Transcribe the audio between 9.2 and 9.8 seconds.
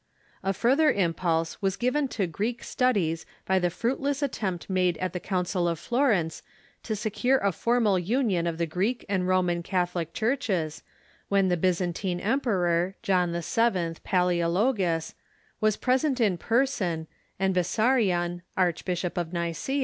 Roman